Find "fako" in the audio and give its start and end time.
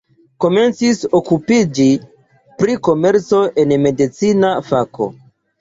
4.73-5.11